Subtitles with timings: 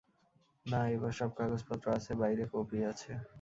[0.65, 3.11] না, এবার সব কাগজপত্র আছে, বাইরে কপি আছে।